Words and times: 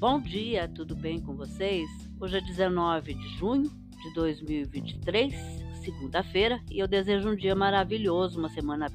Bom 0.00 0.18
dia, 0.18 0.66
tudo 0.66 0.96
bem 0.96 1.20
com 1.20 1.36
vocês? 1.36 1.86
Hoje 2.18 2.38
é 2.38 2.40
19 2.40 3.12
de 3.12 3.28
junho 3.36 3.70
de 4.02 4.14
2023, 4.14 5.34
segunda-feira, 5.84 6.58
e 6.70 6.78
eu 6.78 6.88
desejo 6.88 7.28
um 7.28 7.36
dia 7.36 7.54
maravilhoso, 7.54 8.38
uma 8.38 8.48
semana 8.48 8.86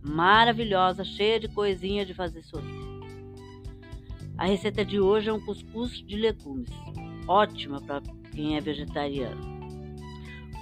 maravilhosa, 0.00 1.04
cheia 1.04 1.38
de 1.38 1.48
coisinha 1.48 2.06
de 2.06 2.14
fazer 2.14 2.42
sorrir. 2.44 2.80
A 4.38 4.46
receita 4.46 4.82
de 4.82 4.98
hoje 4.98 5.28
é 5.28 5.32
um 5.34 5.44
cuscuz 5.44 5.98
de 5.98 6.16
legumes, 6.16 6.70
ótima 7.28 7.78
para 7.82 8.00
quem 8.32 8.56
é 8.56 8.60
vegetariano. 8.62 9.42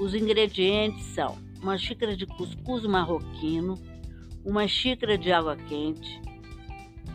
Os 0.00 0.16
ingredientes 0.16 1.04
são 1.14 1.38
uma 1.62 1.78
xícara 1.78 2.16
de 2.16 2.26
cuscuz 2.26 2.84
marroquino, 2.86 3.78
uma 4.44 4.66
xícara 4.66 5.16
de 5.16 5.30
água 5.30 5.54
quente, 5.54 6.20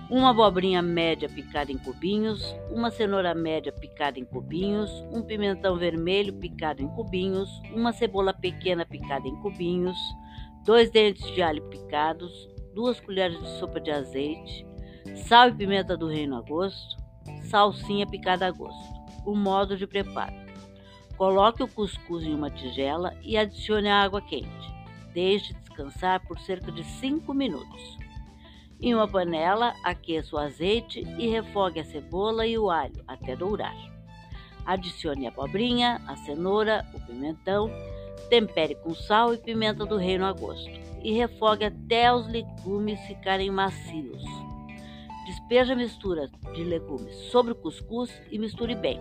uma 0.09 0.29
abobrinha 0.29 0.81
média 0.81 1.27
picada 1.27 1.71
em 1.71 1.77
cubinhos, 1.77 2.55
uma 2.71 2.89
cenoura 2.89 3.35
média 3.35 3.73
picada 3.73 4.17
em 4.17 4.25
cubinhos, 4.25 4.89
um 5.11 5.21
pimentão 5.21 5.77
vermelho 5.77 6.33
picado 6.33 6.81
em 6.81 6.87
cubinhos, 6.87 7.49
uma 7.73 7.91
cebola 7.91 8.33
pequena 8.33 8.85
picada 8.85 9.27
em 9.27 9.35
cubinhos, 9.41 9.97
dois 10.63 10.89
dentes 10.89 11.25
de 11.33 11.41
alho 11.41 11.63
picados, 11.69 12.31
duas 12.73 12.99
colheres 12.99 13.37
de 13.37 13.49
sopa 13.59 13.81
de 13.81 13.91
azeite, 13.91 14.65
sal 15.27 15.49
e 15.49 15.53
pimenta 15.53 15.97
do 15.97 16.07
reino 16.07 16.37
a 16.37 16.41
gosto, 16.41 16.95
salsinha 17.49 18.07
picada 18.07 18.47
a 18.47 18.51
gosto. 18.51 18.97
O 19.25 19.35
modo 19.35 19.75
de 19.75 19.85
preparo: 19.85 20.35
coloque 21.17 21.61
o 21.61 21.67
cuscuz 21.67 22.23
em 22.23 22.33
uma 22.33 22.49
tigela 22.49 23.13
e 23.21 23.37
adicione 23.37 23.89
a 23.89 24.03
água 24.03 24.21
quente. 24.21 24.77
Deixe 25.13 25.53
descansar 25.53 26.25
por 26.25 26.39
cerca 26.39 26.71
de 26.71 26.83
5 26.83 27.33
minutos. 27.33 28.06
Em 28.79 28.93
uma 28.93 29.07
panela, 29.07 29.73
aqueça 29.83 30.35
o 30.35 30.39
azeite 30.39 30.99
e 31.17 31.27
refogue 31.27 31.79
a 31.79 31.85
cebola 31.85 32.45
e 32.45 32.57
o 32.57 32.69
alho 32.69 33.03
até 33.07 33.35
dourar. 33.35 33.75
Adicione 34.65 35.25
a 35.25 35.29
abobrinha, 35.29 35.99
a 36.07 36.15
cenoura, 36.17 36.85
o 36.93 36.99
pimentão, 36.99 37.71
tempere 38.29 38.75
com 38.75 38.93
sal 38.93 39.33
e 39.33 39.37
pimenta 39.37 39.85
do 39.85 39.97
reino 39.97 40.25
a 40.25 40.33
gosto 40.33 40.69
e 41.01 41.13
refogue 41.13 41.65
até 41.65 42.13
os 42.13 42.27
legumes 42.27 42.99
ficarem 43.01 43.49
macios. 43.49 44.21
Despeje 45.25 45.73
a 45.73 45.75
mistura 45.75 46.29
de 46.53 46.63
legumes 46.63 47.15
sobre 47.31 47.53
o 47.53 47.55
cuscuz 47.55 48.21
e 48.29 48.37
misture 48.37 48.75
bem. 48.75 48.99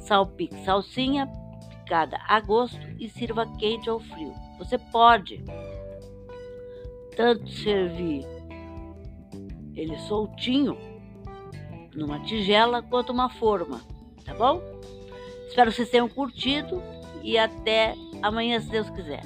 Salpique 0.00 0.62
salsinha 0.64 1.26
picada 1.70 2.18
a 2.28 2.38
gosto 2.40 2.80
e 2.98 3.08
sirva 3.08 3.46
quente 3.58 3.88
ou 3.88 3.98
frio. 3.98 4.34
Você 4.58 4.76
pode 4.76 5.42
tanto 7.16 7.48
servir 7.48 8.39
ele 9.80 9.96
soltinho 10.00 10.76
numa 11.94 12.20
tigela 12.20 12.82
quanto 12.82 13.12
uma 13.12 13.30
forma, 13.30 13.80
tá 14.24 14.34
bom? 14.34 14.60
Espero 15.48 15.70
que 15.70 15.76
vocês 15.76 15.90
tenham 15.90 16.08
curtido 16.08 16.82
e 17.22 17.38
até 17.38 17.94
amanhã, 18.22 18.60
se 18.60 18.68
Deus 18.68 18.90
quiser. 18.90 19.22